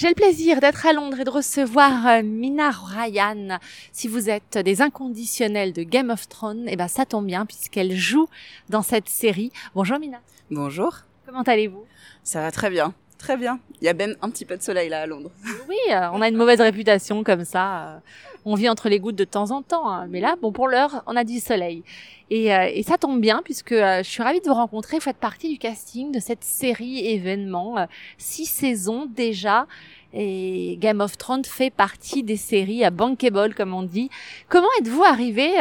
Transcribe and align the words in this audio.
J'ai 0.00 0.08
le 0.08 0.14
plaisir 0.14 0.60
d'être 0.60 0.86
à 0.86 0.94
Londres 0.94 1.20
et 1.20 1.24
de 1.24 1.28
recevoir 1.28 2.06
euh, 2.06 2.22
Mina 2.22 2.70
Ryan. 2.70 3.58
Si 3.92 4.08
vous 4.08 4.30
êtes 4.30 4.56
des 4.56 4.80
inconditionnels 4.80 5.74
de 5.74 5.82
Game 5.82 6.08
of 6.08 6.26
Thrones, 6.26 6.64
eh 6.68 6.76
ben 6.76 6.88
ça 6.88 7.04
tombe 7.04 7.26
bien 7.26 7.44
puisqu'elle 7.44 7.94
joue 7.94 8.26
dans 8.70 8.80
cette 8.80 9.10
série. 9.10 9.52
Bonjour 9.74 9.98
Mina. 9.98 10.22
Bonjour. 10.50 11.00
Comment 11.26 11.42
allez-vous? 11.42 11.84
Ça 12.24 12.40
va 12.40 12.50
très 12.50 12.70
bien. 12.70 12.94
Très 13.20 13.36
bien. 13.36 13.60
Il 13.82 13.84
y 13.84 13.88
a 13.88 13.92
même 13.92 14.16
un 14.22 14.30
petit 14.30 14.46
peu 14.46 14.56
de 14.56 14.62
soleil 14.62 14.88
là 14.88 15.02
à 15.02 15.06
Londres. 15.06 15.30
Oui, 15.68 15.76
euh, 15.90 16.08
on 16.14 16.22
a 16.22 16.28
une 16.28 16.38
mauvaise 16.38 16.60
réputation 16.62 17.22
comme 17.22 17.44
ça. 17.44 17.88
Euh, 17.88 17.98
on 18.46 18.54
vit 18.54 18.70
entre 18.70 18.88
les 18.88 18.98
gouttes 18.98 19.16
de 19.16 19.24
temps 19.24 19.50
en 19.50 19.60
temps. 19.60 19.90
Hein. 19.90 20.06
Mais 20.08 20.20
là, 20.20 20.36
bon, 20.40 20.52
pour 20.52 20.68
l'heure, 20.68 21.02
on 21.06 21.14
a 21.16 21.22
du 21.22 21.38
soleil. 21.38 21.82
Et, 22.30 22.54
euh, 22.54 22.70
et 22.72 22.82
ça 22.82 22.96
tombe 22.96 23.20
bien 23.20 23.42
puisque 23.44 23.74
je 23.74 24.02
suis 24.04 24.22
ravie 24.22 24.40
de 24.40 24.46
vous 24.46 24.54
rencontrer. 24.54 24.96
Vous 24.96 25.02
faites 25.02 25.18
partie 25.18 25.50
du 25.50 25.58
casting 25.58 26.12
de 26.12 26.18
cette 26.18 26.42
série 26.42 27.06
événement. 27.08 27.86
six 28.16 28.46
saisons 28.46 29.04
déjà. 29.04 29.66
Et 30.14 30.78
Game 30.80 31.02
of 31.02 31.18
Thrones 31.18 31.44
fait 31.44 31.70
partie 31.70 32.22
des 32.22 32.38
séries 32.38 32.84
à 32.84 32.90
bankable, 32.90 33.54
comme 33.54 33.74
on 33.74 33.82
dit. 33.82 34.08
Comment 34.48 34.66
êtes-vous 34.80 35.04
arrivé 35.04 35.56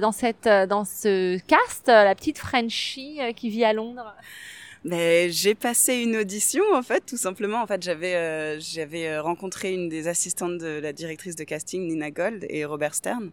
dans 0.00 0.12
cette, 0.12 0.48
dans 0.48 0.86
ce 0.86 1.38
cast, 1.46 1.88
la 1.88 2.14
petite 2.14 2.38
Frenchie 2.38 3.20
qui 3.36 3.50
vit 3.50 3.64
à 3.64 3.74
Londres? 3.74 4.14
Mais 4.84 5.30
j'ai 5.30 5.54
passé 5.54 5.96
une 5.96 6.16
audition 6.16 6.62
en 6.74 6.82
fait, 6.82 7.04
tout 7.06 7.16
simplement. 7.16 7.62
En 7.62 7.66
fait, 7.66 7.82
j'avais 7.82 8.14
euh, 8.14 8.60
j'avais 8.60 9.08
euh, 9.08 9.22
rencontré 9.22 9.72
une 9.72 9.88
des 9.88 10.08
assistantes 10.08 10.58
de 10.58 10.78
la 10.80 10.92
directrice 10.92 11.36
de 11.36 11.44
casting, 11.44 11.86
Nina 11.86 12.10
Gold 12.10 12.46
et 12.48 12.64
Robert 12.64 12.94
Stern. 12.94 13.30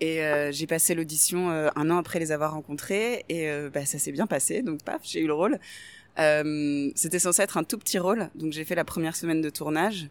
Et 0.00 0.22
euh, 0.22 0.52
j'ai 0.52 0.68
passé 0.68 0.94
l'audition 0.94 1.50
un 1.50 1.90
an 1.90 1.98
après 1.98 2.20
les 2.20 2.30
avoir 2.30 2.52
rencontrés 2.52 3.24
et 3.28 3.50
bah, 3.74 3.84
ça 3.84 3.98
s'est 3.98 4.12
bien 4.12 4.28
passé. 4.28 4.62
Donc 4.62 4.82
paf, 4.84 5.00
j'ai 5.02 5.20
eu 5.20 5.26
le 5.26 5.34
rôle. 5.34 5.58
C'était 6.94 7.18
censé 7.18 7.42
être 7.42 7.56
un 7.56 7.64
tout 7.64 7.78
petit 7.78 7.98
rôle, 7.98 8.30
donc 8.34 8.52
j'ai 8.52 8.64
fait 8.64 8.74
la 8.74 8.84
première 8.84 9.16
semaine 9.16 9.40
de 9.40 9.50
tournage. 9.50 10.08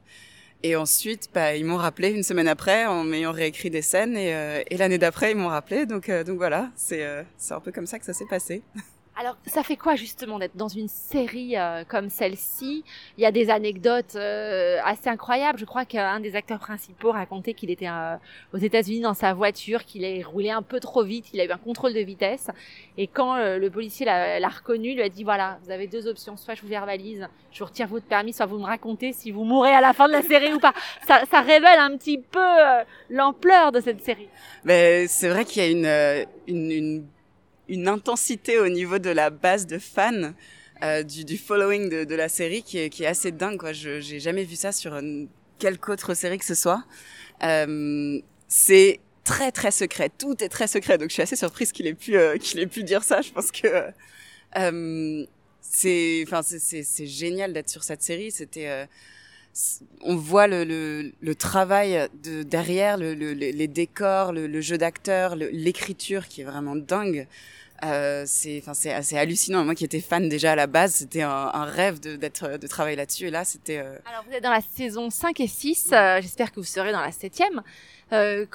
Et 0.63 0.75
ensuite, 0.75 1.29
bah, 1.33 1.55
ils 1.55 1.63
m'ont 1.63 1.77
rappelé 1.77 2.09
une 2.09 2.23
semaine 2.23 2.47
après 2.47 2.85
en 2.85 3.03
m'ayant 3.03 3.31
réécrit 3.31 3.69
des 3.69 3.83
scènes 3.83 4.17
et, 4.17 4.63
et 4.69 4.77
l'année 4.77 4.97
d'après 4.97 5.31
ils 5.31 5.37
m'ont 5.37 5.47
rappelé. 5.47 5.85
Donc 5.85 6.11
donc 6.11 6.37
voilà, 6.37 6.69
c'est 6.75 7.05
c'est 7.37 7.53
un 7.53 7.61
peu 7.61 7.71
comme 7.71 7.87
ça 7.87 7.99
que 7.99 8.05
ça 8.05 8.13
s'est 8.13 8.27
passé. 8.29 8.63
Alors, 9.19 9.35
ça 9.47 9.63
fait 9.63 9.77
quoi 9.77 9.95
justement 9.95 10.37
d'être 10.37 10.55
dans 10.55 10.67
une 10.67 10.87
série 10.87 11.57
euh, 11.57 11.83
comme 11.87 12.07
celle-ci? 12.07 12.83
Il 13.17 13.23
y 13.23 13.25
a 13.25 13.31
des 13.31 13.49
anecdotes 13.49 14.15
euh, 14.15 14.77
assez 14.85 15.09
incroyables. 15.09 15.57
Je 15.57 15.65
crois 15.65 15.85
qu'un 15.85 16.19
des 16.19 16.35
acteurs 16.35 16.59
principaux 16.59 17.11
racontait 17.11 17.55
qu'il 17.55 17.71
était 17.71 17.87
euh, 17.87 18.15
aux 18.53 18.59
États-Unis 18.59 18.99
dans 18.99 19.15
sa 19.15 19.33
voiture, 19.33 19.85
qu'il 19.85 20.05
a 20.05 20.27
roulé 20.27 20.51
un 20.51 20.61
peu 20.61 20.79
trop 20.79 21.03
vite, 21.03 21.33
il 21.33 21.41
a 21.41 21.45
eu 21.45 21.49
un 21.49 21.57
contrôle 21.57 21.95
de 21.95 21.99
vitesse. 21.99 22.51
Et 22.99 23.07
quand 23.07 23.37
le 23.37 23.69
policier 23.69 24.05
l'a 24.05 24.49
reconnu, 24.49 24.93
lui 24.93 25.01
a 25.01 25.09
dit 25.09 25.23
voilà, 25.23 25.57
vous 25.63 25.71
avez 25.71 25.87
deux 25.87 26.07
options, 26.07 26.37
soit 26.37 26.53
je 26.53 26.61
vous 26.61 26.67
verbalise, 26.67 27.27
je 27.51 27.59
vous 27.59 27.65
retire 27.65 27.87
votre 27.87 28.05
permis, 28.05 28.33
soit 28.33 28.45
vous 28.45 28.59
me 28.59 28.65
racontez 28.65 29.13
si 29.13 29.31
vous 29.31 29.43
mourrez 29.43 29.73
à 29.73 29.81
la 29.81 29.93
fin 29.93 30.07
de 30.07 30.13
la 30.13 30.21
série 30.21 30.53
ou 30.53 30.59
pas. 30.59 30.73
Ça, 31.07 31.23
ça 31.29 31.41
révèle 31.41 31.79
un 31.79 31.97
petit 31.97 32.19
peu 32.19 32.39
l'ampleur 33.09 33.71
de 33.71 33.79
cette 33.79 34.03
série. 34.03 34.29
Mais 34.63 35.07
c'est 35.07 35.29
vrai 35.29 35.43
qu'il 35.45 35.63
y 35.63 35.65
a 35.65 35.69
une, 35.69 36.27
une, 36.47 36.71
une 36.71 37.07
une 37.69 37.87
intensité 37.87 38.59
au 38.59 38.69
niveau 38.69 38.99
de 38.99 39.09
la 39.09 39.29
base 39.29 39.67
de 39.67 39.77
fans. 39.77 40.33
Euh, 40.83 41.01
du, 41.01 41.25
du, 41.25 41.39
following 41.39 41.89
de, 41.89 42.03
de, 42.03 42.13
la 42.13 42.29
série 42.29 42.61
qui 42.61 42.77
est, 42.77 42.89
qui 42.91 43.01
est 43.01 43.07
assez 43.07 43.31
dingue 43.31 43.57
quoi. 43.57 43.73
Je 43.73 43.99
j'ai 43.99 44.19
jamais 44.19 44.43
vu 44.43 44.55
ça 44.55 44.71
sur 44.71 44.93
une, 44.93 45.27
quelque 45.57 45.91
autre 45.91 46.13
série 46.13 46.37
que 46.37 46.45
ce 46.45 46.53
soit. 46.53 46.83
Euh, 47.43 48.21
c'est 48.47 48.99
très 49.23 49.51
très 49.51 49.71
secret. 49.71 50.09
Tout 50.17 50.43
est 50.43 50.49
très 50.49 50.67
secret. 50.67 50.97
Donc 50.97 51.09
je 51.09 51.13
suis 51.13 51.21
assez 51.21 51.35
surprise 51.35 51.71
qu'il 51.71 51.87
ait 51.87 51.93
pu 51.93 52.17
euh, 52.17 52.37
qu'il 52.37 52.59
ait 52.59 52.67
pu 52.67 52.83
dire 52.83 53.03
ça. 53.03 53.21
Je 53.21 53.31
pense 53.31 53.51
que 53.51 53.67
euh, 54.57 55.25
c'est 55.61 56.25
c'est 56.61 57.07
génial 57.07 57.53
d'être 57.53 57.69
sur 57.69 57.83
cette 57.83 58.01
série. 58.01 58.31
C'était 58.31 58.69
euh, 58.69 58.85
on 60.01 60.15
voit 60.15 60.47
le, 60.47 60.63
le, 60.63 61.11
le, 61.19 61.35
travail 61.35 62.07
de 62.23 62.43
derrière 62.43 62.97
le, 62.97 63.13
les 63.13 63.67
décors, 63.67 64.31
le, 64.31 64.61
jeu 64.61 64.77
d'acteur, 64.77 65.35
l'écriture 65.35 66.27
qui 66.27 66.41
est 66.41 66.45
vraiment 66.45 66.75
dingue. 66.75 67.27
Euh, 67.83 68.23
c'est 68.25 68.59
enfin 68.59 68.73
c'est 68.73 68.91
assez 68.91 69.17
hallucinant. 69.17 69.63
Moi 69.63 69.75
qui 69.75 69.85
étais 69.85 69.99
fan 69.99 70.27
déjà 70.29 70.53
à 70.53 70.55
la 70.55 70.65
base 70.65 70.95
c'était 70.95 71.21
un, 71.21 71.29
un, 71.29 71.65
rêve 71.65 71.99
de 71.99 72.15
d'être 72.15 72.57
de 72.57 72.67
travailler 72.67 72.95
là-dessus. 72.95 73.27
Et 73.27 73.31
là 73.31 73.45
c'était 73.45 73.77
euh... 73.77 73.97
alors 74.09 74.23
vous 74.27 74.33
êtes 74.33 74.43
dans 74.43 74.51
la 74.51 74.61
saison 74.61 75.09
5 75.11 75.39
et 75.39 75.47
6 75.47 75.89
euh, 75.91 76.19
j'espère 76.21 76.51
que 76.51 76.59
vous 76.59 76.65
serez 76.65 76.91
dans 76.91 77.01
la 77.01 77.11
septième. 77.11 77.61
Euh, 78.13 78.47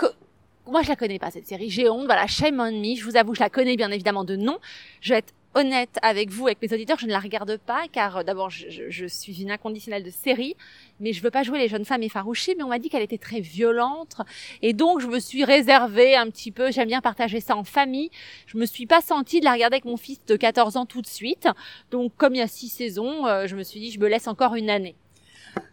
moi 0.67 0.83
je 0.83 0.89
la 0.89 0.97
connais 0.97 1.21
pas 1.21 1.31
cette 1.31 1.47
série. 1.47 1.71
J'ai 1.71 1.89
honte. 1.89 2.07
Voilà 2.07 2.27
shame 2.27 2.59
on 2.59 2.73
me. 2.73 2.97
Je 2.97 3.05
vous 3.05 3.17
avoue 3.17 3.35
je 3.35 3.41
la 3.41 3.51
connais 3.51 3.77
bien 3.77 3.93
évidemment 3.93 4.25
de 4.25 4.35
nom. 4.35 4.59
Je 5.01 5.13
vais 5.13 5.19
être 5.21 5.35
honnête 5.55 5.99
avec 6.03 6.31
vous, 6.31 6.47
avec 6.47 6.61
mes 6.63 6.73
auditeurs, 6.73 6.99
je 6.99 7.07
ne 7.07 7.13
la 7.13 7.19
regarde 7.19 7.57
pas 7.59 7.85
car 7.91 8.19
euh, 8.19 8.23
d'abord 8.23 8.51
je, 8.51 8.67
je, 8.89 9.07
suis 9.07 9.43
une 9.43 9.51
inconditionnelle 9.51 10.03
de 10.03 10.11
série, 10.11 10.57
mais 11.01 11.13
je 11.13 11.23
veux 11.23 11.31
pas 11.31 11.43
jouer 11.43 11.59
les 11.59 11.69
jeunes 11.69 11.85
femmes 11.85 12.03
effarouchées. 12.03 12.55
Mais 12.57 12.63
on 12.63 12.69
m'a 12.69 12.79
dit 12.79 12.89
qu'elle 12.89 13.03
était 13.03 13.19
très 13.19 13.41
violente 13.41 14.17
et 14.63 14.73
donc 14.73 15.01
je 15.01 15.07
me 15.07 15.21
suis 15.21 15.45
réservée 15.45 16.17
un 16.17 16.29
petit 16.31 16.51
peu. 16.51 16.71
J'aime 16.71 16.89
bien 16.89 17.01
partager 17.01 17.41
ça 17.41 17.57
en 17.57 17.65
famille. 17.65 18.11
Je 18.47 18.59
me 18.59 18.67
suis 18.67 18.87
pas 18.87 19.01
sentie 19.01 19.41
de 19.41 19.45
la 19.45 19.53
regarder 19.53 19.75
avec 19.75 19.85
mon 19.85 19.97
fils 19.97 20.25
de 20.27 20.37
14 20.37 20.77
ans 20.77 20.87
tout 20.87 21.03
de 21.03 21.07
suite. 21.07 21.49
Donc 21.91 22.13
comme 22.17 22.35
il 22.35 22.39
y 22.39 22.43
a 22.43 22.49
six 22.49 22.69
saisons, 22.69 23.27
euh, 23.27 23.47
je 23.47 23.57
me 23.57 23.63
suis 23.63 23.81
dit 23.81 23.91
je 23.91 24.01
me 24.01 24.09
laisse 24.09 24.29
encore 24.29 24.55
une 24.55 24.71
année. 24.71 24.97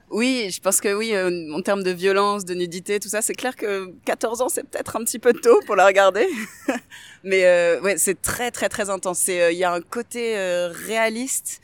Oui, 0.10 0.50
je 0.52 0.60
pense 0.60 0.82
que 0.82 0.94
oui, 0.94 1.14
euh, 1.14 1.54
en 1.54 1.62
termes 1.62 1.84
de 1.84 1.92
violence, 1.92 2.44
de 2.44 2.54
nudité, 2.56 3.00
tout 3.00 3.10
ça, 3.10 3.22
c'est 3.22 3.36
clair 3.36 3.56
que 3.56 3.94
14 4.06 4.42
ans, 4.42 4.50
c'est 4.50 4.64
peut-être 4.64 4.96
un 4.96 5.04
petit 5.04 5.20
peu 5.20 5.34
tôt 5.34 5.60
pour 5.66 5.76
la 5.76 5.86
regarder. 5.86 6.28
Mais 7.24 7.46
euh, 7.46 7.82
ouais, 7.82 7.98
c'est 7.98 8.22
très 8.22 8.52
très 8.52 8.70
très 8.70 8.90
intense. 8.90 9.26
Euh, 9.30 9.52
il 9.52 9.58
y 9.58 9.64
a 9.64 9.74
un 9.74 9.82
côté 9.82 10.38
euh, 10.38 10.70
réaliste 10.70 11.62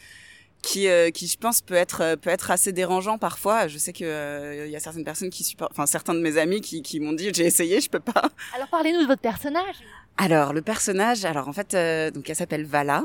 qui, 0.61 0.87
qui 1.13 1.27
je 1.27 1.37
pense 1.37 1.61
peut 1.61 1.75
être 1.75 2.15
peut 2.15 2.31
être 2.31 2.49
assez 2.49 2.71
dérangeant 2.71 3.19
parfois. 3.19 3.67
Je 3.67 3.77
sais 3.77 3.93
que 3.93 4.65
il 4.65 4.71
y 4.71 4.75
a 4.75 4.79
certaines 4.79 5.03
personnes 5.03 5.29
qui 5.29 5.43
supportent, 5.43 5.71
enfin 5.71 5.85
certains 5.85 6.15
de 6.15 6.21
mes 6.21 6.39
amis 6.39 6.59
qui, 6.59 6.81
qui 6.81 6.99
m'ont 6.99 7.13
dit 7.13 7.29
j'ai 7.31 7.45
essayé, 7.45 7.79
je 7.79 7.89
peux 7.89 7.99
pas. 7.99 8.31
Alors 8.55 8.67
parlez-nous 8.69 9.01
de 9.01 9.05
votre 9.05 9.21
personnage. 9.21 9.75
Alors 10.17 10.53
le 10.53 10.63
personnage, 10.63 11.23
alors 11.23 11.47
en 11.47 11.53
fait, 11.53 11.75
donc 12.15 12.27
elle 12.27 12.35
s'appelle 12.35 12.65
Vala. 12.65 13.03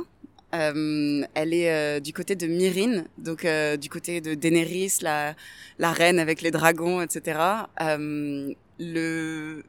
Euh, 0.55 1.23
elle 1.35 1.55
est 1.55 1.71
euh, 1.71 2.01
du 2.01 2.13
côté 2.13 2.35
de 2.35 2.47
Myrine, 2.47 3.07
donc 3.19 3.45
euh, 3.45 3.77
du 3.77 3.89
côté 3.89 4.21
de 4.21 4.35
Daenerys, 4.35 4.95
la, 5.01 5.35
la 5.79 5.93
reine 5.93 6.19
avec 6.19 6.43
les 6.43 6.51
dragons, 6.51 7.01
etc. 7.01 7.39
le, 8.79 9.63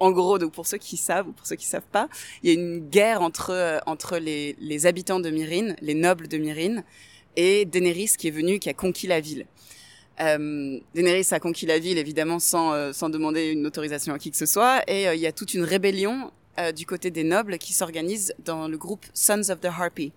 en 0.00 0.10
gros, 0.10 0.38
donc 0.38 0.52
pour 0.52 0.66
ceux 0.66 0.78
qui 0.78 0.96
savent 0.96 1.28
ou 1.28 1.32
pour 1.32 1.46
ceux 1.46 1.56
qui 1.56 1.66
savent 1.66 1.86
pas, 1.92 2.08
il 2.42 2.50
y 2.50 2.56
a 2.56 2.60
une 2.60 2.88
guerre 2.88 3.22
entre 3.22 3.80
entre 3.86 4.18
les, 4.18 4.56
les 4.58 4.86
habitants 4.86 5.20
de 5.20 5.30
Myrine, 5.30 5.76
les 5.80 5.94
nobles 5.94 6.26
de 6.26 6.38
Myrine, 6.38 6.82
et 7.36 7.64
Daenerys 7.64 8.12
qui 8.18 8.28
est 8.28 8.32
venue, 8.32 8.58
qui 8.58 8.68
a 8.68 8.74
conquis 8.74 9.06
la 9.06 9.20
ville. 9.20 9.46
Euh, 10.20 10.80
Daenerys 10.94 11.28
a 11.30 11.38
conquis 11.38 11.66
la 11.66 11.78
ville 11.78 11.98
évidemment 11.98 12.40
sans, 12.40 12.92
sans 12.92 13.08
demander 13.08 13.52
une 13.52 13.66
autorisation 13.66 14.12
à 14.12 14.18
qui 14.18 14.30
que 14.30 14.36
ce 14.36 14.44
soit 14.44 14.82
et 14.86 15.04
il 15.04 15.20
y 15.20 15.26
a 15.26 15.32
toute 15.32 15.54
une 15.54 15.62
rébellion 15.64 16.30
euh, 16.58 16.72
du 16.72 16.86
côté 16.86 17.10
des 17.10 17.24
nobles 17.24 17.58
qui 17.58 17.72
s'organisent 17.72 18.34
dans 18.44 18.68
le 18.68 18.76
groupe 18.76 19.06
Sons 19.14 19.50
of 19.50 19.60
the 19.60 19.66
Harpy. 19.66 20.12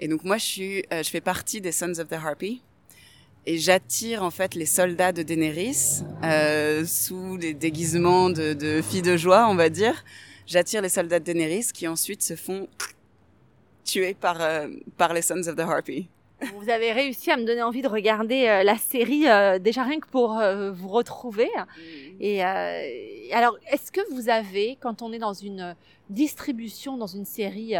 Et 0.00 0.08
donc 0.08 0.24
moi, 0.24 0.36
je 0.36 0.44
suis, 0.44 0.84
euh, 0.92 1.02
je 1.02 1.10
fais 1.10 1.20
partie 1.20 1.60
des 1.60 1.72
Sons 1.72 1.98
of 1.98 2.08
the 2.08 2.14
Harpy. 2.14 2.62
Et 3.44 3.58
j'attire 3.58 4.22
en 4.22 4.30
fait 4.30 4.54
les 4.54 4.66
soldats 4.66 5.12
de 5.12 5.22
Daenerys 5.22 6.02
euh, 6.22 6.84
sous 6.86 7.36
les 7.36 7.54
déguisements 7.54 8.30
de, 8.30 8.52
de 8.52 8.80
filles 8.82 9.02
de 9.02 9.16
joie, 9.16 9.48
on 9.48 9.56
va 9.56 9.68
dire. 9.68 10.04
J'attire 10.46 10.80
les 10.80 10.88
soldats 10.88 11.18
de 11.18 11.24
Daenerys 11.24 11.66
qui 11.74 11.88
ensuite 11.88 12.22
se 12.22 12.36
font 12.36 12.68
tuer 13.84 14.14
par 14.14 14.40
euh, 14.40 14.68
par 14.96 15.12
les 15.12 15.22
Sons 15.22 15.46
of 15.48 15.56
the 15.56 15.60
Harpy. 15.60 16.08
Vous 16.56 16.68
avez 16.68 16.92
réussi 16.92 17.30
à 17.30 17.36
me 17.36 17.44
donner 17.44 17.62
envie 17.62 17.82
de 17.82 17.88
regarder 17.88 18.46
euh, 18.46 18.62
la 18.62 18.76
série 18.76 19.28
euh, 19.28 19.58
déjà 19.58 19.84
rien 19.84 20.00
que 20.00 20.08
pour 20.08 20.38
euh, 20.38 20.72
vous 20.72 20.88
retrouver. 20.88 21.48
Mm. 21.56 21.80
Et 22.20 22.42
alors, 23.32 23.56
est-ce 23.70 23.90
que 23.92 24.00
vous 24.12 24.28
avez, 24.28 24.76
quand 24.80 25.02
on 25.02 25.12
est 25.12 25.18
dans 25.18 25.32
une 25.32 25.74
distribution 26.10 26.98
dans 26.98 27.06
une 27.06 27.24
série 27.24 27.74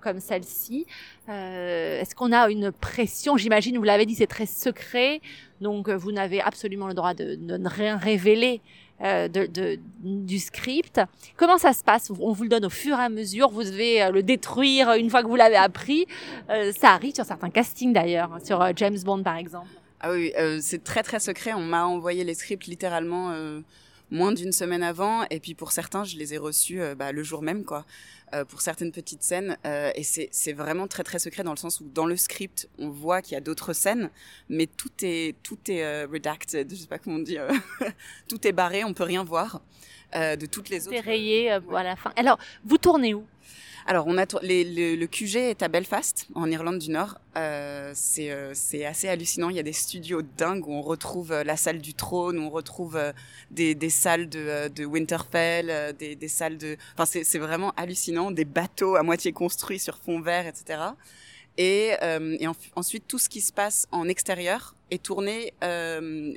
comme 0.00 0.20
celle-ci, 0.20 0.86
est-ce 1.28 2.14
qu'on 2.14 2.32
a 2.32 2.48
une 2.48 2.70
pression? 2.70 3.36
J'imagine, 3.36 3.76
vous 3.76 3.82
l'avez 3.82 4.06
dit, 4.06 4.14
c'est 4.14 4.28
très 4.28 4.46
secret, 4.46 5.20
donc 5.60 5.88
vous 5.90 6.12
n'avez 6.12 6.40
absolument 6.40 6.86
le 6.86 6.94
droit 6.94 7.12
de, 7.12 7.34
de 7.34 7.56
ne 7.56 7.68
rien 7.68 7.96
révéler 7.96 8.60
euh, 9.02 9.28
de, 9.28 9.46
de, 9.46 9.78
du 10.00 10.38
script. 10.38 11.00
Comment 11.36 11.58
ça 11.58 11.72
se 11.72 11.84
passe? 11.84 12.10
On 12.18 12.32
vous 12.32 12.44
le 12.44 12.48
donne 12.48 12.64
au 12.64 12.70
fur 12.70 12.98
et 12.98 13.02
à 13.02 13.08
mesure, 13.08 13.50
vous 13.50 13.64
devez 13.64 14.02
euh, 14.02 14.10
le 14.10 14.22
détruire 14.22 14.92
une 14.94 15.10
fois 15.10 15.22
que 15.22 15.28
vous 15.28 15.36
l'avez 15.36 15.56
appris. 15.56 16.06
Euh, 16.50 16.72
ça 16.72 16.90
arrive 16.90 17.14
sur 17.14 17.24
certains 17.24 17.50
castings 17.50 17.92
d'ailleurs, 17.92 18.32
hein, 18.32 18.38
sur 18.42 18.64
James 18.76 18.98
Bond 19.04 19.22
par 19.22 19.36
exemple. 19.36 19.68
Ah 20.00 20.12
oui, 20.12 20.32
c'est 20.60 20.84
très 20.84 21.02
très 21.02 21.18
secret. 21.18 21.54
On 21.54 21.60
m'a 21.60 21.84
envoyé 21.84 22.22
les 22.22 22.34
scripts 22.34 22.66
littéralement 22.66 23.32
moins 24.10 24.32
d'une 24.32 24.52
semaine 24.52 24.82
avant 24.82 25.24
et 25.30 25.40
puis 25.40 25.54
pour 25.54 25.72
certains 25.72 26.04
je 26.04 26.16
les 26.16 26.34
ai 26.34 26.38
reçus 26.38 26.80
euh, 26.80 26.94
bah, 26.94 27.12
le 27.12 27.22
jour 27.22 27.42
même 27.42 27.64
quoi 27.64 27.84
euh, 28.34 28.44
pour 28.44 28.60
certaines 28.60 28.92
petites 28.92 29.22
scènes 29.22 29.56
euh, 29.66 29.90
et 29.94 30.02
c'est 30.04 30.52
vraiment 30.52 30.86
très 30.86 31.02
très 31.02 31.18
secret 31.18 31.42
dans 31.42 31.52
le 31.52 31.56
sens 31.56 31.80
où 31.80 31.88
dans 31.92 32.06
le 32.06 32.16
script 32.16 32.68
on 32.78 32.88
voit 32.88 33.22
qu'il 33.22 33.34
y 33.34 33.36
a 33.36 33.40
d'autres 33.40 33.72
scènes 33.72 34.10
mais 34.48 34.66
tout 34.66 34.92
est 35.02 35.36
tout 35.42 35.58
est 35.68 36.04
redacted 36.04 36.70
je 36.70 36.76
sais 36.76 36.86
pas 36.86 36.98
comment 36.98 37.16
on 37.16 37.20
dit 37.20 37.38
tout 38.28 38.46
est 38.46 38.52
barré 38.52 38.84
on 38.84 38.94
peut 38.94 39.04
rien 39.04 39.24
voir 39.24 39.60
de 40.14 40.46
toutes 40.46 40.68
les 40.68 40.86
autres 40.86 40.96
c'est 40.96 41.02
rayé 41.02 41.50
à 41.50 41.60
la 41.82 41.96
fin. 41.96 42.12
Alors 42.16 42.38
vous 42.64 42.78
tournez 42.78 43.12
où? 43.12 43.24
Alors, 43.88 44.08
on 44.08 44.18
a 44.18 44.24
le, 44.42 45.06
QG 45.06 45.36
est 45.36 45.62
à 45.62 45.68
Belfast, 45.68 46.26
en 46.34 46.50
Irlande 46.50 46.80
du 46.80 46.90
Nord. 46.90 47.20
Euh, 47.36 47.92
c'est 47.94 48.32
euh, 48.32 48.52
assez 48.84 49.08
hallucinant. 49.08 49.48
Il 49.48 49.54
y 49.54 49.60
a 49.60 49.62
des 49.62 49.72
studios 49.72 50.22
dingues 50.22 50.66
où 50.66 50.72
on 50.72 50.82
retrouve 50.82 51.30
euh, 51.30 51.44
la 51.44 51.56
salle 51.56 51.78
du 51.78 51.94
trône, 51.94 52.36
où 52.40 52.42
on 52.42 52.50
retrouve 52.50 52.96
euh, 52.96 53.12
des, 53.52 53.76
des 53.76 53.90
salles 53.90 54.28
de, 54.28 54.66
de 54.74 54.84
Winterfell, 54.84 55.94
des, 56.00 56.16
des 56.16 56.28
salles 56.28 56.58
de. 56.58 56.76
Enfin, 56.98 57.04
c'est 57.22 57.38
vraiment 57.38 57.72
hallucinant. 57.76 58.32
Des 58.32 58.44
bateaux 58.44 58.96
à 58.96 59.04
moitié 59.04 59.30
construits 59.30 59.78
sur 59.78 59.98
fond 59.98 60.20
vert, 60.20 60.48
etc. 60.48 60.80
Et, 61.58 61.92
et 62.02 62.46
ensuite, 62.74 63.04
tout 63.06 63.18
ce 63.18 63.28
qui 63.28 63.40
se 63.40 63.52
passe 63.52 63.86
en 63.92 64.08
extérieur 64.08 64.74
est 64.90 65.02
tourné 65.02 65.54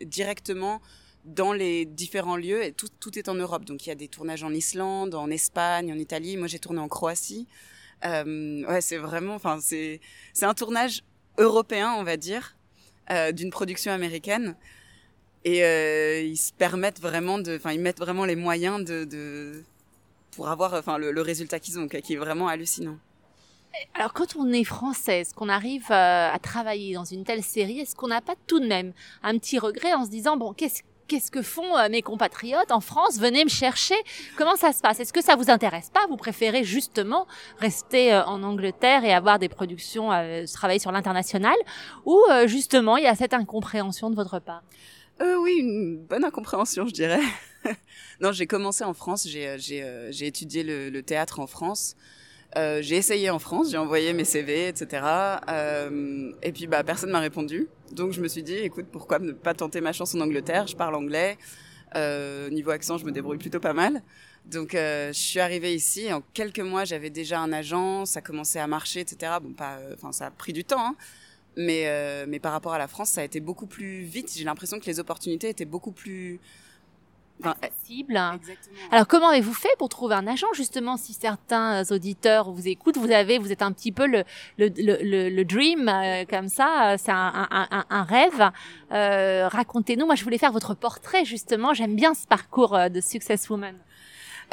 directement 0.06 0.82
dans 1.30 1.54
les 1.54 1.86
différents 1.86 2.38
lieux. 2.38 2.64
Et 2.64 2.72
tout, 2.74 2.88
tout, 3.00 3.18
est 3.18 3.30
en 3.30 3.36
Europe. 3.36 3.66
Donc 3.66 3.86
il 3.86 3.90
y 3.90 3.92
a 3.92 3.96
des 3.96 4.08
tournages 4.08 4.44
en 4.44 4.52
Islande, 4.54 5.16
en 5.16 5.30
Espagne, 5.30 5.92
en 5.94 5.98
Italie. 5.98 6.38
Moi 6.38 6.48
j'ai 6.48 6.60
tourné 6.60 6.80
en 6.80 6.88
Croatie. 6.88 7.48
Euh, 8.06 8.66
ouais, 8.66 8.82
c'est 8.82 8.98
vraiment, 8.98 9.36
enfin 9.36 9.60
c'est 9.62 10.00
c'est 10.34 10.46
un 10.46 10.54
tournage 10.54 11.04
européen, 11.38 11.94
on 11.98 12.04
va 12.04 12.18
dire, 12.18 12.56
euh, 13.12 13.32
d'une 13.32 13.50
production 13.50 13.92
américaine. 13.92 14.56
Et 15.46 15.64
euh, 15.64 16.22
ils 16.22 16.38
se 16.38 16.52
permettent 16.52 17.00
vraiment 17.00 17.40
de, 17.40 17.56
enfin 17.56 17.72
ils 17.72 17.80
mettent 17.80 18.00
vraiment 18.00 18.26
les 18.26 18.36
moyens 18.36 18.84
de, 18.84 19.64
pour 20.32 20.50
avoir, 20.50 20.74
enfin 20.74 20.98
le, 20.98 21.22
résultat 21.22 21.60
qu'ils 21.60 21.80
ont, 21.80 21.88
qui 21.88 22.14
est 22.14 22.18
vraiment 22.18 22.48
hallucinant. 22.48 22.98
Alors 23.94 24.14
quand 24.14 24.36
on 24.36 24.52
est 24.52 24.64
française, 24.64 25.32
qu'on 25.34 25.48
arrive 25.48 25.86
à 25.92 26.38
travailler 26.42 26.94
dans 26.94 27.06
une 27.06 27.24
telle 27.24 27.44
série, 27.44 27.80
est-ce 27.80 27.96
qu'on 27.96 28.08
n'a 28.08 28.20
pas 28.20 28.36
tout 28.48 28.60
de 28.60 28.68
même 28.68 28.94
un 29.24 29.38
petit 29.38 29.60
regret 29.60 29.94
en 29.94 30.06
se 30.06 30.10
disant 30.10 30.38
bon 30.38 30.54
qu'est-ce 30.54 30.82
qu'est-ce 31.10 31.32
que 31.32 31.42
font 31.42 31.76
euh, 31.78 31.90
mes 31.90 32.02
compatriotes 32.02 32.72
en 32.72 32.80
France? 32.80 33.20
Venez 33.20 33.44
me 33.44 33.50
chercher. 33.50 33.96
Comment 34.38 34.56
ça 34.56 34.72
se 34.72 34.80
passe? 34.80 35.00
Est-ce 35.00 35.12
que 35.12 35.22
ça 35.22 35.36
vous 35.36 35.50
intéresse 35.50 35.90
pas? 35.90 36.06
Vous 36.08 36.16
préférez 36.16 36.64
justement 36.64 37.28
rester 37.58 38.14
euh, 38.14 38.24
en 38.24 38.44
Angleterre 38.44 39.04
et 39.04 39.12
avoir 39.12 39.40
des 39.40 39.50
productions, 39.50 40.14
euh, 40.14 40.46
travailler 40.46 40.80
sur 40.80 40.92
l'international? 40.92 41.56
Ou 42.06 42.18
justement, 42.46 42.96
il 42.96 43.04
y 43.04 43.08
a 43.08 43.16
cette 43.16 43.34
incompréhension 43.34 44.10
de 44.10 44.16
votre 44.16 44.40
part? 44.40 44.64
Euh, 45.22 45.36
Oui, 45.38 45.58
une 45.60 45.98
bonne 45.98 46.24
incompréhension, 46.24 46.88
je 46.88 46.94
dirais. 46.94 47.22
non, 48.22 48.32
j'ai 48.32 48.48
commencé 48.48 48.84
en 48.84 48.94
France, 48.94 49.28
j'ai 49.28 50.26
étudié 50.26 50.64
le, 50.64 50.90
le, 50.90 51.04
théâtre 51.04 51.40
en 51.40 51.48
France. 51.48 51.96
Euh, 52.58 52.82
j'ai 52.82 52.96
essayé 52.96 53.30
en 53.30 53.38
France, 53.38 53.70
j'ai 53.72 53.78
envoyé 53.78 54.12
mes 54.14 54.26
CV, 54.26 54.68
etc. 54.68 55.04
Euh, 55.50 56.32
et 56.42 56.52
puis 56.52 56.66
bah 56.66 56.84
personne 56.84 57.12
m'a 57.12 57.20
répondu. 57.20 57.68
Donc 57.92 58.12
je 58.12 58.22
me 58.22 58.28
suis 58.28 58.44
dit, 58.44 58.56
écoute, 58.56 58.88
pourquoi 58.92 59.20
ne 59.20 59.32
pas 59.32 59.54
tenter 59.54 59.82
ma 59.82 59.94
chance 59.94 60.16
en 60.16 60.22
Angleterre? 60.22 60.68
Je 60.68 60.76
parle 60.76 60.96
anglais. 60.96 61.38
Euh, 61.96 62.50
niveau 62.50 62.72
accent, 62.72 62.98
je 62.98 63.06
me 63.06 63.12
débrouille 63.12 63.38
plutôt 63.38 63.60
pas 63.60 63.74
mal. 63.74 64.02
Donc 64.46 64.74
euh, 64.74 65.10
je 65.10 65.20
suis 65.20 65.40
arrivée 65.40 65.76
ici. 65.76 66.12
En 66.12 66.22
quelques 66.34 66.60
mois, 66.60 66.86
j'avais 66.86 67.10
déjà 67.10 67.40
un 67.40 67.52
agent, 67.52 68.06
ça 68.06 68.22
commençait 68.22 68.60
à 68.60 68.68
marcher, 68.68 69.02
etc. 69.02 69.34
Bon, 69.42 69.54
pas, 69.54 69.78
euh, 69.78 69.94
enfin 69.96 70.12
ça 70.12 70.28
a 70.28 70.32
pris 70.32 70.54
du 70.54 70.64
temps. 70.64 70.84
Hein. 70.84 70.96
Mais, 71.58 72.26
mais 72.28 72.40
par 72.40 72.54
rapport 72.54 72.74
à 72.74 72.78
la 72.78 72.88
France, 72.88 73.10
ça 73.10 73.22
a 73.22 73.24
été 73.26 73.42
beaucoup 73.42 73.66
plus 73.66 74.04
vite. 74.04 74.32
J'ai 74.34 74.46
l'impression 74.46 74.80
que 74.80 74.86
les 74.86 75.00
opportunités 75.00 75.50
étaient 75.50 75.66
beaucoup 75.66 75.92
plus 75.92 76.40
accessible. 77.44 78.18
Alors 78.92 79.08
comment 79.08 79.30
avez-vous 79.30 79.54
fait 79.54 79.70
pour 79.78 79.90
trouver 79.90 80.16
un 80.16 80.28
agent 80.28 80.48
justement 80.54 80.98
si 80.98 81.14
certains 81.14 81.84
auditeurs 81.92 82.52
vous 82.52 82.68
écoutent, 82.68 82.98
vous 82.98 83.12
avez, 83.12 83.38
vous 83.38 83.52
êtes 83.52 83.62
un 83.62 83.72
petit 83.72 83.92
peu 83.92 84.06
le 84.08 84.24
le 84.58 84.70
le, 84.78 85.30
le 85.30 85.46
dream 85.46 85.90
euh, 85.90 86.26
comme 86.30 86.50
ça, 86.50 86.96
c'est 86.98 87.12
un, 87.12 87.48
un, 87.52 87.86
un, 87.90 88.04
rêve. 88.04 88.52
Euh, 88.92 89.48
Racontez-nous. 89.48 90.06
Moi, 90.06 90.16
je 90.16 90.24
voulais 90.24 90.38
faire 90.38 90.52
votre 90.52 90.74
portrait 90.74 91.26
justement. 91.26 91.74
J'aime 91.74 91.96
bien 91.96 92.14
ce 92.14 92.28
parcours 92.28 92.76
euh, 92.76 92.90
de 92.90 93.02
Success 93.02 93.50
Woman. 93.50 93.76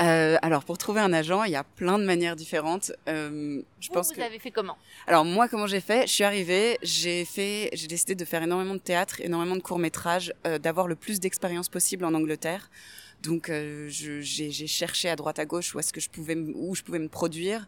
Euh, 0.00 0.36
alors 0.42 0.64
pour 0.64 0.76
trouver 0.76 1.00
un 1.00 1.12
agent, 1.12 1.44
il 1.44 1.52
y 1.52 1.56
a 1.56 1.64
plein 1.64 1.98
de 1.98 2.04
manières 2.04 2.36
différentes. 2.36 2.92
Euh, 3.08 3.62
je 3.80 3.88
vous, 3.88 3.94
pense 3.94 4.14
vous 4.14 4.20
avez 4.20 4.38
fait 4.38 4.50
comment? 4.50 4.76
Alors 5.06 5.24
moi, 5.24 5.48
comment 5.48 5.66
j'ai 5.66 5.80
fait? 5.80 6.06
Je 6.06 6.12
suis 6.12 6.24
arrivée, 6.24 6.78
j'ai 6.82 7.24
fait, 7.24 7.70
j'ai 7.72 7.86
décidé 7.86 8.14
de 8.14 8.24
faire 8.24 8.42
énormément 8.42 8.74
de 8.74 8.80
théâtre, 8.80 9.20
énormément 9.22 9.56
de 9.56 9.62
courts 9.62 9.78
métrages, 9.78 10.34
euh, 10.46 10.58
d'avoir 10.58 10.86
le 10.86 10.96
plus 10.96 11.18
d'expérience 11.20 11.68
possible 11.68 12.04
en 12.04 12.12
Angleterre. 12.14 12.70
Donc 13.22 13.48
euh, 13.48 13.88
j'ai 13.88 14.66
cherché 14.66 15.08
à 15.08 15.16
droite 15.16 15.38
à 15.38 15.46
gauche 15.46 15.74
où 15.74 15.78
est-ce 15.78 15.92
que 15.92 16.00
je 16.00 16.10
pouvais 16.10 16.36
où 16.36 16.74
je 16.74 16.82
pouvais 16.82 16.98
me 16.98 17.08
produire. 17.08 17.66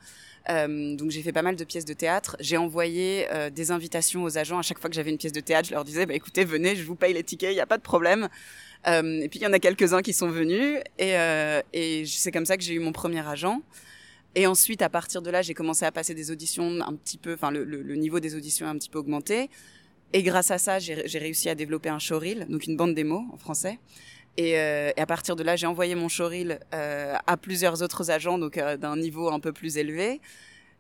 Euh, 0.50 0.96
donc 0.96 1.11
j'ai 1.11 1.23
fait 1.23 1.32
pas 1.32 1.43
mal 1.43 1.56
de 1.56 1.64
pièces 1.64 1.85
de 1.85 1.93
théâtre. 1.93 2.37
J'ai 2.40 2.56
envoyé 2.56 3.26
euh, 3.32 3.50
des 3.50 3.70
invitations 3.70 4.25
aux 4.25 4.38
agents 4.38 4.58
à 4.58 4.62
chaque 4.62 4.79
fois 4.79 4.88
que 4.88 4.96
j'avais 4.96 5.11
une 5.11 5.19
pièce 5.19 5.32
de 5.32 5.40
théâtre. 5.40 5.69
Je 5.69 5.75
leur 5.75 5.85
disais 5.85 6.06
bah 6.06 6.14
écoutez 6.14 6.44
venez, 6.44 6.76
je 6.76 6.85
vous 6.85 6.94
paye 6.94 7.14
les 7.14 7.23
tickets, 7.23 7.52
il 7.52 7.55
n'y 7.55 7.61
a 7.61 7.67
pas 7.67 7.79
de 7.79 7.82
problème. 7.82 8.29
Euh, 8.87 9.20
et 9.20 9.29
puis 9.29 9.40
il 9.40 9.43
y 9.43 9.46
en 9.46 9.52
a 9.52 9.58
quelques-uns 9.58 10.02
qui 10.02 10.12
sont 10.12 10.29
venus 10.29 10.79
et, 10.99 11.14
et 11.73 12.06
c'est 12.06 12.32
comme 12.32 12.46
ça 12.46 12.56
que 12.56 12.62
j'ai 12.62 12.75
eu 12.75 12.81
mon 12.81 12.93
premier 12.93 13.26
agent. 13.26 13.62
Et 14.35 14.46
ensuite, 14.46 14.82
à 14.82 14.88
partir 14.88 15.23
de 15.23 15.31
là, 15.31 15.43
j'ai 15.43 15.55
commencé 15.55 15.85
à 15.85 15.93
passer 15.93 16.14
des 16.14 16.31
auditions 16.31 16.81
un 16.81 16.94
petit 16.94 17.19
peu, 17.19 17.35
enfin 17.35 17.50
le, 17.50 17.64
niveau 17.96 18.20
des 18.20 18.37
auditions 18.37 18.67
a 18.67 18.70
un 18.70 18.79
petit 18.79 18.90
peu 18.90 18.99
augmenté. 18.99 19.50
Et 20.12 20.23
grâce 20.23 20.50
à 20.50 20.58
ça, 20.58 20.79
j'ai 20.79 21.19
réussi 21.19 21.49
à 21.49 21.55
développer 21.55 21.88
un 21.88 21.99
showreel, 21.99 22.46
donc 22.49 22.67
une 22.67 22.76
bande 22.76 22.94
démo 22.94 23.25
en 23.32 23.37
français. 23.37 23.79
Et, 24.38 24.56
euh, 24.56 24.93
et 24.96 25.00
à 25.00 25.06
partir 25.06 25.35
de 25.35 25.43
là, 25.43 25.56
j'ai 25.56 25.67
envoyé 25.67 25.96
mon 25.96 26.08
showreel 26.08 26.61
euh, 26.73 27.17
à 27.26 27.37
plusieurs 27.37 27.82
autres 27.82 28.12
agents, 28.12 28.38
donc 28.38 28.56
euh, 28.56 28.76
d'un 28.76 28.96
niveau 28.96 29.31
un 29.31 29.40
peu 29.40 29.52
plus 29.52 29.79
élevé. 29.79 30.20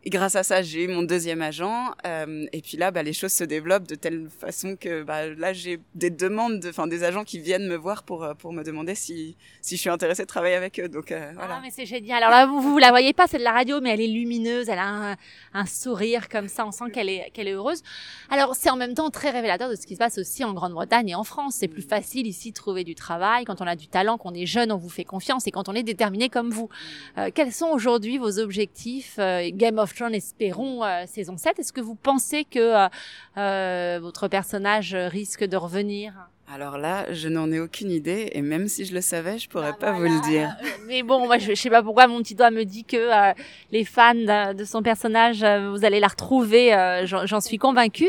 Et 0.08 0.10
grâce 0.10 0.36
à 0.36 0.42
ça, 0.42 0.62
j'ai 0.62 0.84
eu 0.84 0.88
mon 0.88 1.02
deuxième 1.02 1.42
agent. 1.42 1.92
Euh, 2.06 2.46
et 2.54 2.62
puis 2.62 2.78
là, 2.78 2.90
bah, 2.90 3.02
les 3.02 3.12
choses 3.12 3.34
se 3.34 3.44
développent 3.44 3.86
de 3.86 3.94
telle 3.94 4.30
façon 4.30 4.74
que 4.74 5.02
bah, 5.02 5.26
là, 5.26 5.52
j'ai 5.52 5.80
des 5.94 6.08
demandes, 6.08 6.64
enfin 6.66 6.86
des 6.86 7.04
agents 7.04 7.24
qui 7.24 7.38
viennent 7.40 7.68
me 7.68 7.76
voir 7.76 8.04
pour 8.04 8.24
euh, 8.24 8.32
pour 8.32 8.54
me 8.54 8.62
demander 8.62 8.94
si 8.94 9.36
si 9.60 9.76
je 9.76 9.82
suis 9.82 9.90
intéressée 9.90 10.22
de 10.22 10.26
travailler 10.26 10.54
avec 10.54 10.80
eux. 10.80 10.88
Donc 10.88 11.12
euh, 11.12 11.30
voilà. 11.34 11.56
Ah 11.56 11.60
mais 11.62 11.68
c'est 11.70 11.84
génial. 11.84 12.22
Alors 12.22 12.30
là, 12.30 12.46
vous 12.46 12.58
vous 12.62 12.78
la 12.78 12.88
voyez 12.88 13.12
pas, 13.12 13.26
c'est 13.26 13.36
de 13.36 13.42
la 13.42 13.52
radio, 13.52 13.82
mais 13.82 13.90
elle 13.90 14.00
est 14.00 14.06
lumineuse, 14.06 14.70
elle 14.70 14.78
a 14.78 14.88
un, 14.88 15.16
un 15.52 15.66
sourire 15.66 16.30
comme 16.30 16.48
ça, 16.48 16.66
on 16.66 16.72
sent 16.72 16.90
qu'elle 16.90 17.10
est 17.10 17.30
qu'elle 17.34 17.48
est 17.48 17.52
heureuse. 17.52 17.82
Alors 18.30 18.54
c'est 18.54 18.70
en 18.70 18.76
même 18.76 18.94
temps 18.94 19.10
très 19.10 19.28
révélateur 19.28 19.68
de 19.68 19.74
ce 19.74 19.86
qui 19.86 19.92
se 19.92 19.98
passe 19.98 20.16
aussi 20.16 20.42
en 20.42 20.54
Grande-Bretagne 20.54 21.10
et 21.10 21.16
en 21.16 21.24
France. 21.24 21.56
C'est 21.58 21.68
plus 21.68 21.82
facile 21.82 22.26
ici 22.26 22.52
de 22.52 22.56
trouver 22.56 22.82
du 22.82 22.94
travail 22.94 23.44
quand 23.44 23.60
on 23.60 23.66
a 23.66 23.76
du 23.76 23.88
talent, 23.88 24.16
qu'on 24.16 24.32
est 24.32 24.46
jeune, 24.46 24.72
on 24.72 24.78
vous 24.78 24.88
fait 24.88 25.04
confiance 25.04 25.46
et 25.46 25.50
quand 25.50 25.68
on 25.68 25.74
est 25.74 25.82
déterminé 25.82 26.30
comme 26.30 26.48
vous. 26.48 26.70
Euh, 27.18 27.28
quels 27.34 27.52
sont 27.52 27.68
aujourd'hui 27.68 28.16
vos 28.16 28.38
objectifs 28.38 29.16
euh, 29.18 29.50
Game 29.52 29.76
of 29.76 29.97
espérons 30.06 30.84
euh, 30.84 31.04
saison 31.06 31.36
7. 31.36 31.58
Est-ce 31.58 31.72
que 31.72 31.80
vous 31.80 31.94
pensez 31.94 32.44
que 32.44 32.58
euh, 32.58 32.88
euh, 33.36 33.98
votre 34.00 34.28
personnage 34.28 34.94
risque 34.94 35.44
de 35.44 35.56
revenir? 35.56 36.12
Alors 36.50 36.78
là, 36.78 37.12
je 37.12 37.28
n'en 37.28 37.52
ai 37.52 37.60
aucune 37.60 37.90
idée 37.90 38.30
et 38.32 38.40
même 38.40 38.68
si 38.68 38.86
je 38.86 38.94
le 38.94 39.02
savais, 39.02 39.38
je 39.38 39.48
pourrais 39.50 39.72
ah, 39.74 39.78
pas 39.78 39.92
vous 39.92 40.04
le 40.04 40.22
dire. 40.22 40.56
Mais 40.86 41.02
bon, 41.02 41.26
moi 41.26 41.36
je, 41.36 41.54
sais 41.54 41.68
pas 41.68 41.82
pourquoi 41.82 42.06
mon 42.06 42.22
petit 42.22 42.34
doigt 42.34 42.50
me 42.50 42.64
dit 42.64 42.84
que 42.84 43.34
les 43.70 43.84
fans 43.84 44.14
de, 44.14 44.64
son 44.64 44.82
personnage, 44.82 45.44
vous 45.44 45.84
allez 45.84 46.00
la 46.00 46.08
retrouver, 46.08 47.04
j'en 47.04 47.40
suis 47.42 47.58
convaincue. 47.58 48.08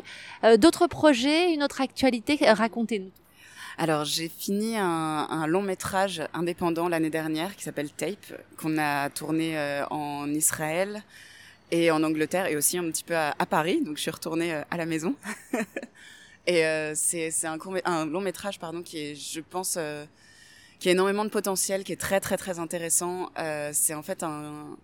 D'autres 0.58 0.88
projets, 0.88 1.54
une 1.54 1.64
autre 1.64 1.82
actualité, 1.82 2.38
racontez-nous. 2.50 3.12
Alors 3.78 4.06
j'ai 4.06 4.30
fini 4.30 4.78
un, 4.78 5.28
un, 5.30 5.46
long 5.46 5.62
métrage 5.62 6.22
indépendant 6.34 6.88
l'année 6.88 7.10
dernière 7.10 7.58
qui 7.58 7.64
s'appelle 7.64 7.92
Tape, 7.92 8.42
qu'on 8.58 8.78
a 8.78 9.10
tourné 9.10 9.58
en 9.90 10.30
Israël, 10.30 11.04
et 11.72 11.92
en 11.92 12.04
Angleterre 12.04 12.48
et 12.48 12.56
aussi 12.56 12.78
un 12.78 12.90
petit 12.90 13.04
peu 13.04 13.16
à, 13.16 13.34
Paris. 13.50 13.82
Donc 13.84 13.98
je 13.98 14.02
suis 14.02 14.12
retournée 14.12 14.54
euh, 14.54 14.62
à 14.72 14.78
la 14.78 14.86
maison. 14.86 15.16
et 16.48 16.66
euh, 16.66 16.94
c'est 16.96 17.32
un, 17.46 17.58
un 17.86 18.06
long 18.06 18.22
métrage 18.22 18.60
pardon 18.60 18.82
qui 18.82 19.00
est, 19.00 19.16
je 19.16 19.42
pense, 19.42 19.76
euh, 19.78 20.06
qui 20.80 20.90
a 20.90 20.92
énormément 20.92 21.26
de 21.26 21.30
potentiel, 21.30 21.84
qui 21.84 21.92
est 21.92 22.02
très 22.02 22.20
très 22.20 22.38
très 22.38 22.60
intéressant. 22.60 23.30
Euh, 23.38 23.72
c'est 23.74 23.94
en 23.94 24.04
fait 24.04 24.24
un, 24.24 24.78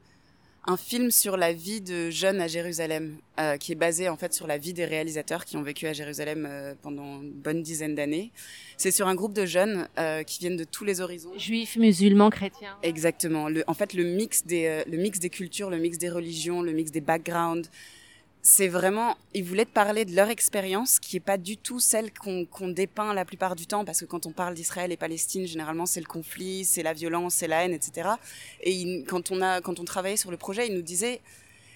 un 0.67 0.77
film 0.77 1.11
sur 1.11 1.37
la 1.37 1.53
vie 1.53 1.81
de 1.81 2.09
jeunes 2.09 2.41
à 2.41 2.47
Jérusalem, 2.47 3.17
euh, 3.39 3.57
qui 3.57 3.71
est 3.71 3.75
basé 3.75 4.09
en 4.09 4.17
fait 4.17 4.33
sur 4.33 4.47
la 4.47 4.57
vie 4.57 4.73
des 4.73 4.85
réalisateurs 4.85 5.45
qui 5.45 5.57
ont 5.57 5.61
vécu 5.61 5.85
à 5.87 5.93
Jérusalem 5.93 6.47
euh, 6.49 6.73
pendant 6.81 7.21
une 7.21 7.31
bonne 7.31 7.61
dizaine 7.61 7.95
d'années. 7.95 8.31
C'est 8.77 8.91
sur 8.91 9.07
un 9.07 9.15
groupe 9.15 9.33
de 9.33 9.45
jeunes 9.45 9.87
euh, 9.99 10.23
qui 10.23 10.39
viennent 10.39 10.57
de 10.57 10.63
tous 10.63 10.83
les 10.83 11.01
horizons. 11.01 11.31
Juifs, 11.37 11.75
musulmans, 11.77 12.29
chrétiens. 12.29 12.77
Exactement. 12.83 13.47
Le, 13.47 13.63
en 13.67 13.73
fait, 13.73 13.93
le 13.93 14.03
mix 14.03 14.45
des, 14.45 14.65
euh, 14.65 14.83
le 14.89 14.97
mix 14.97 15.19
des 15.19 15.29
cultures, 15.29 15.69
le 15.69 15.77
mix 15.77 15.97
des 15.97 16.09
religions, 16.09 16.61
le 16.61 16.71
mix 16.71 16.91
des 16.91 17.01
backgrounds, 17.01 17.69
c'est 18.47 18.67
vraiment, 18.67 19.17
ils 19.33 19.43
voulaient 19.43 19.65
te 19.65 19.71
parler 19.71 20.05
de 20.05 20.15
leur 20.15 20.29
expérience, 20.29 20.99
qui 20.99 21.17
est 21.17 21.19
pas 21.19 21.39
du 21.39 21.57
tout 21.57 21.79
celle 21.79 22.13
qu'on 22.13 22.45
qu 22.45 22.73
dépeint 22.73 23.11
la 23.15 23.25
plupart 23.25 23.55
du 23.55 23.65
temps, 23.65 23.83
parce 23.83 24.01
que 24.01 24.05
quand 24.05 24.27
on 24.27 24.31
parle 24.31 24.53
d'Israël 24.53 24.91
et 24.91 24.97
Palestine, 24.97 25.47
généralement 25.47 25.87
c'est 25.87 25.99
le 25.99 26.05
conflit, 26.05 26.63
c'est 26.63 26.83
la 26.83 26.93
violence, 26.93 27.33
c'est 27.33 27.47
la 27.47 27.65
haine, 27.65 27.73
etc. 27.73 28.07
Et 28.61 29.03
quand 29.07 29.31
on 29.31 29.41
a, 29.41 29.61
quand 29.61 29.79
on 29.79 29.83
travaillait 29.83 30.15
sur 30.15 30.29
le 30.29 30.37
projet, 30.37 30.67
ils 30.67 30.75
nous 30.75 30.83
disaient, 30.83 31.21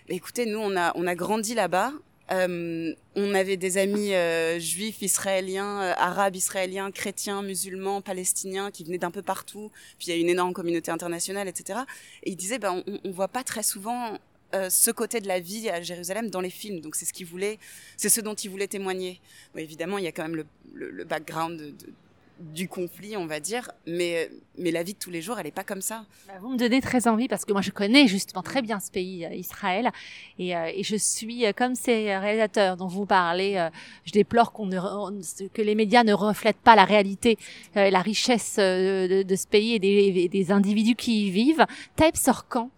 écoutez, 0.10 0.46
nous 0.46 0.60
on 0.60 0.78
a, 0.78 0.92
on 0.94 1.08
a 1.08 1.16
grandi 1.16 1.56
là-bas, 1.56 1.92
euh, 2.32 2.94
on 3.16 3.34
avait 3.34 3.58
des 3.58 3.80
amis 3.80 4.14
euh, 4.14 4.60
juifs, 4.60 5.02
israéliens, 5.02 5.82
euh, 5.82 5.94
arabes, 5.98 6.36
israéliens, 6.36 6.92
chrétiens, 6.92 7.42
musulmans, 7.42 8.02
palestiniens 8.02 8.70
qui 8.70 8.84
venaient 8.84 9.00
d'un 9.00 9.10
peu 9.10 9.24
partout. 9.24 9.72
Puis 9.98 10.10
il 10.10 10.12
y 10.12 10.14
a 10.14 10.22
une 10.22 10.30
énorme 10.30 10.54
communauté 10.54 10.92
internationale, 10.92 11.48
etc. 11.48 11.80
Et 12.22 12.30
ils 12.30 12.36
disaient, 12.36 12.60
ben, 12.60 12.84
on, 12.86 13.00
on 13.04 13.10
voit 13.10 13.28
pas 13.28 13.44
très 13.44 13.64
souvent 13.64 14.20
euh, 14.54 14.70
ce 14.70 14.92
côté 14.92 15.22
de 15.22 15.28
la 15.28 15.40
vie 15.40 15.70
à 15.70 15.82
Jérusalem 15.82 16.30
dans 16.30 16.42
les 16.42 16.50
films. 16.50 16.82
Donc 16.82 16.96
c'est 16.96 17.06
ce 17.06 17.14
qu'il 17.14 17.26
voulait, 17.28 17.60
c'est 17.98 18.10
ce 18.10 18.22
dont 18.22 18.36
il 18.36 18.50
voulait 18.50 18.68
témoigner. 18.68 19.20
Évidemment, 19.56 19.98
il 19.98 20.04
y 20.06 20.08
a 20.08 20.12
quand 20.12 20.24
même 20.24 20.36
le, 20.36 20.46
le, 20.74 20.90
le 20.90 21.04
background 21.04 21.60
de, 21.60 21.72
de, 21.72 21.94
du 22.40 22.68
conflit, 22.68 23.18
on 23.18 23.26
va 23.26 23.40
dire, 23.40 23.70
mais, 23.86 24.30
mais 24.58 24.72
la 24.72 24.84
vie 24.84 24.94
de 24.94 25.00
tous 25.00 25.10
les 25.10 25.22
jours, 25.22 25.38
elle 25.40 25.46
n'est 25.46 25.52
pas 25.52 25.64
comme 25.64 25.82
ça. 25.82 26.06
Bah, 26.28 26.34
vous 26.42 26.50
me 26.50 26.58
donnez 26.58 26.82
très 26.82 27.08
envie 27.08 27.28
parce 27.28 27.46
que 27.46 27.52
moi 27.52 27.62
je 27.62 27.72
connais 27.72 28.08
justement 28.08 28.42
très 28.42 28.62
bien 28.62 28.80
ce 28.80 28.92
pays, 28.92 29.26
euh, 29.26 29.34
Israël, 29.34 29.92
et, 30.38 30.56
euh, 30.56 30.72
et, 30.74 30.84
je 30.84 30.96
suis 30.96 31.46
euh, 31.46 31.52
comme 31.54 31.76
ces 31.76 32.16
réalisateurs 32.18 32.78
dont 32.78 32.88
vous 32.88 33.06
parlez. 33.06 33.70
je 34.06 34.12
déplore 34.12 34.52
qu'on 34.54 34.68
ne, 34.68 35.48
que 35.50 35.62
les 35.62 35.76
médias 35.76 36.04
ne 36.04 36.14
reflètent 36.14 36.58
pas 36.58 36.76
la 36.76 36.86
réalité, 36.86 37.38
la 37.76 38.02
richesse 38.02 38.56
de, 38.56 39.24
de, 39.24 39.36
ce 39.36 39.48
pays 39.48 39.74
et 39.74 39.80
des, 39.80 40.28
des 40.30 40.52
individus 40.52 40.96
qui 40.96 41.28
y 41.28 41.32
vivent. 41.32 41.66
Tape 41.96 42.18
sort 42.18 42.48
quand 42.48 42.72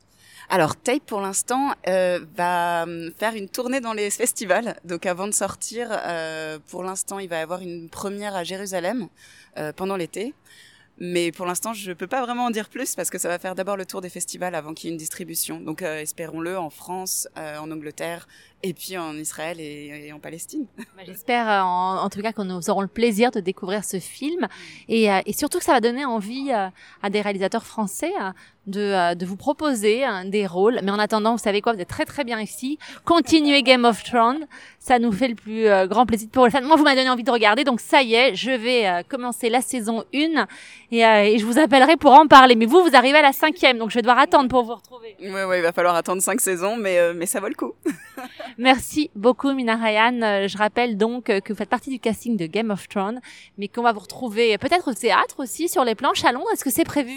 alors 0.52 0.76
Tape 0.76 1.06
pour 1.06 1.22
l'instant 1.22 1.74
euh, 1.88 2.20
va 2.36 2.84
hum, 2.84 3.12
faire 3.18 3.36
une 3.36 3.48
tournée 3.48 3.80
dans 3.80 3.94
les 3.94 4.12
festivals. 4.12 4.76
Donc 4.84 5.06
avant 5.06 5.26
de 5.26 5.32
sortir, 5.32 5.88
euh, 5.90 6.60
pour 6.68 6.84
l'instant 6.84 7.20
il 7.20 7.30
va 7.30 7.38
y 7.38 7.42
avoir 7.42 7.62
une 7.62 7.90
première 7.90 8.36
à 8.36 8.44
Jérusalem 8.44 9.08
euh, 9.58 9.72
pendant 9.72 9.96
l'été. 9.96 10.34
Mais 11.04 11.32
pour 11.32 11.48
l'instant, 11.48 11.74
je 11.74 11.94
peux 11.94 12.06
pas 12.06 12.22
vraiment 12.22 12.46
en 12.46 12.52
dire 12.52 12.70
plus 12.70 12.94
parce 12.94 13.10
que 13.10 13.18
ça 13.18 13.28
va 13.28 13.40
faire 13.40 13.56
d'abord 13.56 13.76
le 13.76 13.88
tour 13.88 14.02
des 14.02 14.10
festivals 14.10 14.54
avant 14.54 14.76
qu'il 14.76 14.88
y 14.88 14.90
ait 14.92 14.94
une 14.94 15.00
distribution. 15.00 15.60
Donc, 15.60 15.82
euh, 15.82 16.00
espérons-le 16.00 16.60
en 16.60 16.70
France, 16.70 17.28
euh, 17.40 17.58
en 17.58 17.72
Angleterre, 17.72 18.28
et 18.62 18.76
puis 18.76 19.00
en 19.00 19.16
Israël 19.16 19.60
et, 19.60 20.14
en 20.14 20.20
Palestine. 20.20 20.68
Bah, 20.96 21.04
j'espère 21.04 21.50
euh, 21.50 21.62
en, 21.62 22.10
tout 22.10 22.22
cas 22.22 22.34
que 22.34 22.44
nous 22.44 22.70
aurons 22.70 22.82
le 22.82 22.88
plaisir 22.88 23.32
de 23.32 23.40
découvrir 23.40 23.84
ce 23.84 24.00
film 24.00 24.48
et, 24.88 25.08
et 25.26 25.34
surtout 25.34 25.58
que 25.58 25.64
ça 25.64 25.72
va 25.72 25.80
donner 25.80 26.06
envie 26.06 26.52
à 26.52 27.10
des 27.10 27.22
réalisateurs 27.22 27.66
français 27.66 28.12
de, 28.68 29.14
de 29.16 29.26
vous 29.26 29.38
proposer 29.38 30.04
des 30.26 30.46
rôles. 30.46 30.80
Mais 30.84 30.92
en 30.92 31.00
attendant, 31.00 31.32
vous 31.34 31.42
savez 31.42 31.62
quoi, 31.62 31.74
vous 31.74 31.80
êtes 31.80 31.88
très 31.88 32.06
très 32.06 32.24
bien 32.24 32.40
ici. 32.40 32.78
Continuez 33.06 33.64
Game 33.64 33.86
of 33.86 34.04
Thrones, 34.04 34.46
ça 34.80 35.00
nous 35.00 35.12
fait 35.12 35.28
le 35.28 35.36
plus 35.36 35.66
grand 35.88 36.06
plaisir 36.06 36.30
pour 36.32 36.46
le 36.46 36.52
faire. 36.52 36.62
Moi, 36.62 36.76
vous 36.76 36.84
m'avez 36.84 36.98
donné 36.98 37.10
envie 37.10 37.24
de 37.24 37.32
regarder, 37.32 37.64
donc 37.64 37.80
ça 37.80 38.02
y 38.02 38.16
est, 38.16 38.36
je 38.36 38.52
vais 38.52 39.04
commencer 39.10 39.50
la 39.50 39.62
saison 39.62 40.04
1 40.14 40.48
et, 40.92 41.06
euh, 41.06 41.24
et, 41.24 41.38
je 41.38 41.46
vous 41.46 41.58
appellerai 41.58 41.96
pour 41.96 42.12
en 42.12 42.28
parler. 42.28 42.56
Mais 42.56 42.66
vous, 42.66 42.84
vous 42.84 42.96
arrivez 42.96 43.18
à 43.20 43.22
la 43.22 43.32
cinquième, 43.32 43.78
donc 43.78 43.90
je 43.92 43.96
vais 43.96 44.02
devoir 44.02 44.20
attendre 44.20 44.50
pour 44.50 44.64
vous 44.64 44.76
retrouver. 44.76 45.16
Oui, 45.22 45.30
ouais, 45.30 45.60
il 45.60 45.62
va 45.62 45.72
falloir 45.72 45.96
attendre 45.96 46.22
cinq 46.22 46.42
saisons, 46.42 46.76
mais, 46.76 46.98
euh, 46.98 47.14
mais 47.16 47.26
ça 47.26 47.40
vaut 47.40 47.48
le 47.48 47.56
coup. 47.56 47.74
Merci 48.58 49.10
beaucoup, 49.16 49.54
Mina 49.54 49.76
Ryan. 49.76 50.22
Euh, 50.22 50.48
je 50.48 50.58
rappelle 50.58 50.98
donc 50.98 51.26
que 51.26 51.54
vous 51.54 51.56
faites 51.58 51.70
partie 51.70 51.90
du 51.90 52.00
casting 52.00 52.36
de 52.36 52.46
Game 52.46 52.72
of 52.72 52.90
Thrones, 52.90 53.22
mais 53.58 53.70
qu'on 53.70 53.84
va 53.84 53.94
vous 53.94 54.02
retrouver 54.02 54.58
peut-être 54.58 54.92
au 54.92 54.94
théâtre 54.94 55.36
aussi, 55.40 55.70
sur 55.70 55.86
les 55.86 55.96
planches 55.96 56.26
à 56.26 56.34
Londres. 56.34 56.48
Est-ce 56.54 56.64
que 56.64 56.72
c'est 56.72 56.84
prévu? 56.84 57.16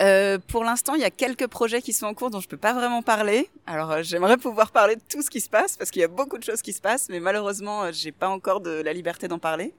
Euh, 0.00 0.38
Pour 0.52 0.64
l'instant, 0.64 0.94
il 0.94 1.00
y 1.00 1.04
a 1.04 1.10
quelques 1.10 1.46
projets 1.46 1.80
qui 1.80 1.94
sont 1.94 2.04
en 2.04 2.12
cours 2.12 2.28
dont 2.28 2.40
je 2.40 2.46
peux 2.46 2.58
pas 2.58 2.74
vraiment 2.74 3.00
parler. 3.00 3.48
Alors, 3.66 4.02
j'aimerais 4.02 4.36
pouvoir 4.36 4.70
parler 4.70 4.96
de 4.96 5.00
tout 5.08 5.22
ce 5.22 5.30
qui 5.30 5.40
se 5.40 5.48
passe, 5.48 5.78
parce 5.78 5.90
qu'il 5.90 6.02
y 6.02 6.04
a 6.04 6.08
beaucoup 6.08 6.36
de 6.36 6.44
choses 6.44 6.60
qui 6.60 6.74
se 6.74 6.80
passent, 6.82 7.08
mais 7.08 7.20
malheureusement, 7.20 7.90
j'ai 7.90 8.12
pas 8.12 8.28
encore 8.28 8.60
de 8.60 8.82
la 8.82 8.92
liberté 8.92 9.28
d'en 9.28 9.38
parler. 9.38 9.72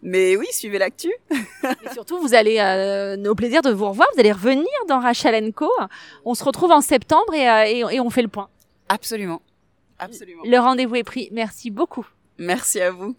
Mais 0.00 0.34
oui, 0.36 0.46
suivez 0.50 0.78
l'actu. 0.78 1.12
Et 1.62 1.90
surtout, 1.92 2.18
vous 2.18 2.32
allez, 2.32 2.58
euh, 2.58 3.30
au 3.30 3.34
plaisir 3.34 3.60
de 3.60 3.70
vous 3.70 3.86
revoir. 3.86 4.08
Vous 4.14 4.20
allez 4.20 4.32
revenir 4.32 4.64
dans 4.88 4.98
Rachel 4.98 5.52
Co. 5.52 5.70
On 6.24 6.32
se 6.32 6.42
retrouve 6.42 6.72
en 6.72 6.80
septembre 6.80 7.34
et, 7.34 7.46
euh, 7.46 7.90
et, 7.90 7.96
et 7.96 8.00
on 8.00 8.08
fait 8.08 8.22
le 8.22 8.28
point. 8.28 8.48
Absolument. 8.88 9.42
Absolument. 9.98 10.42
Le 10.46 10.58
rendez-vous 10.58 10.96
est 10.96 11.04
pris. 11.04 11.28
Merci 11.32 11.70
beaucoup. 11.70 12.06
Merci 12.38 12.80
à 12.80 12.90
vous. 12.90 13.14